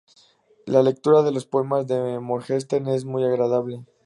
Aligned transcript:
La 0.65 0.81
lectura 0.81 1.21
de 1.21 1.31
los 1.31 1.45
poemas 1.45 1.85
de 1.85 2.19
Morgenstern 2.19 2.87
es 2.87 3.05
muy 3.05 3.23
agradable. 3.23 3.85